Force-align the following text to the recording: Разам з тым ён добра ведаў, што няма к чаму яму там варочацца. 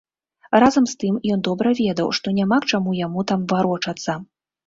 Разам 0.61 0.85
з 0.91 0.95
тым 1.01 1.19
ён 1.33 1.43
добра 1.47 1.73
ведаў, 1.81 2.07
што 2.19 2.33
няма 2.39 2.57
к 2.63 2.71
чаму 2.73 2.97
яму 3.05 3.27
там 3.33 3.43
варочацца. 3.51 4.11